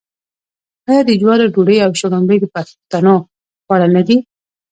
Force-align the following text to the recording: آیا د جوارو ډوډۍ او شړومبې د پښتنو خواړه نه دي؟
آیا 0.89 1.01
د 1.05 1.11
جوارو 1.21 1.51
ډوډۍ 1.53 1.77
او 1.85 1.91
شړومبې 1.99 2.37
د 2.39 2.45
پښتنو 2.53 3.15
خواړه 3.65 3.87
نه 3.95 4.01
دي؟ 4.07 4.17